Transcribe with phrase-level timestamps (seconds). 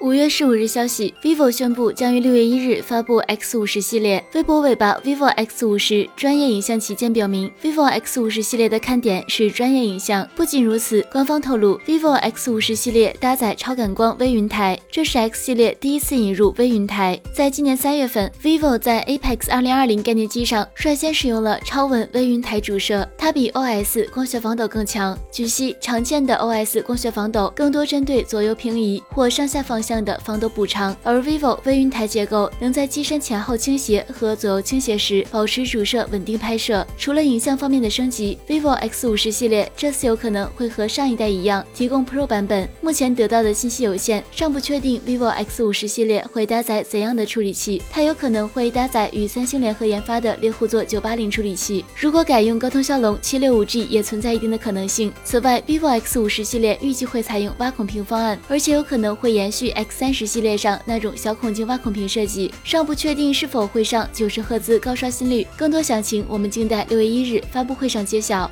[0.00, 4.24] 五月十五日消息，vivo 宣布将于六月一日发布 X 五十系列。
[4.32, 10.28] 微博尾巴 vivo X 五十专业影像旗舰表明，vivo X 五十系列的看点是专业影像。
[10.36, 17.20] 不仅如此，官方透露，vivo X 五十系列搭载超感光微云台，这是 X 系列第一次引入微云台。
[17.32, 25.18] 在今年三月份，vivo 在 Apex 二零二零概念机上率先使用了超稳微云台主摄，它比 OS 光学防抖更强。
[25.32, 29.98] 据悉，常见的 OS 光学防抖更多针对左右平移或上下方向。
[30.08, 36.86] 的防抖补偿，而 vivo 微云台结构能在机身前后倾斜和左右倾斜时保持主摄稳定拍摄。
[36.96, 42.68] 除了影像方面的升级，vivo X 五十系列这次有可能会和上一代一样提供 Pro 版本。
[42.80, 47.82] 目前得到的信息有限，尚不确定 vivo X 五十系列会搭载怎样的处理器。
[47.90, 51.84] 它有可能会搭载与三星联合研发的猎户座九八零处理器。
[51.98, 55.12] 如果改用高通骁龙七六五 G，也存在一定的可能性。
[55.24, 59.70] 此外，vivo X 五十系列预计会采用挖孔屏方案，而且有可能会延续。
[59.78, 65.46] X 三十系列上那种小孔径挖孔屏设计，尚不确定是否会上九十赫兹高刷新率。
[65.56, 68.50] 更多详情，我们静待六月一日发布会上揭晓。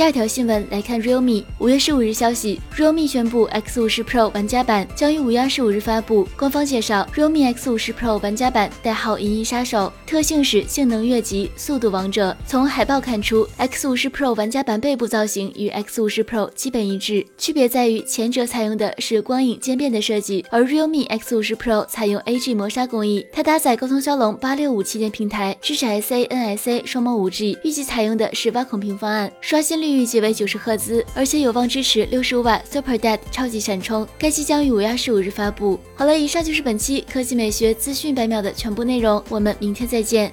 [0.00, 6.26] 第二条新闻来看，realme 五月十五日消息，realme 宣布 X 五十 Pro 玩家版将于五月二十五日发布。
[6.38, 12.34] 官方介绍，realme X 五十 Pro 玩家版代号“银翼杀手”，特性是性能越级、速度王者。
[12.46, 23.26] 从海报看出，X 五十 Pro 玩家版背部造型与 X 五十 Pro 基本一致，区别在于前者采用的是光影渐变的设计，而 realme X 五十 Pro 采用 AG 磨砂工艺。
[23.30, 29.89] 它搭载高通骁龙八六五旗舰平台，支持 SA、NSA 双模五 G，预计采用的是挖孔屏方案，刷新率。
[29.96, 34.06] 预计为九十赫兹，而且有望支持六十五瓦 Super Dead 超级闪充。
[34.18, 35.78] 该机将于五月二十五日发布。
[35.94, 40.32] 好了，以上就是本期科技美学资讯百秒的全部内容，我们明天再见。